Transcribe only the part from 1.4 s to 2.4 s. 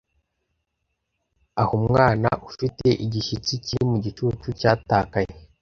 ah umwana